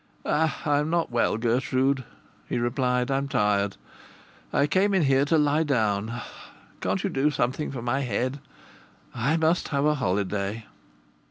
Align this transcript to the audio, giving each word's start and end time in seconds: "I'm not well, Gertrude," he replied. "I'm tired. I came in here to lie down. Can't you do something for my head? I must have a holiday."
"I'm 0.25 0.89
not 0.89 1.11
well, 1.11 1.37
Gertrude," 1.37 2.03
he 2.49 2.57
replied. 2.57 3.11
"I'm 3.11 3.27
tired. 3.27 3.77
I 4.51 4.65
came 4.65 4.95
in 4.95 5.03
here 5.03 5.25
to 5.25 5.37
lie 5.37 5.61
down. 5.61 6.21
Can't 6.79 7.03
you 7.03 7.09
do 7.11 7.29
something 7.29 7.69
for 7.71 7.83
my 7.83 7.99
head? 7.99 8.39
I 9.13 9.37
must 9.37 9.67
have 9.67 9.85
a 9.85 9.93
holiday." 9.93 10.65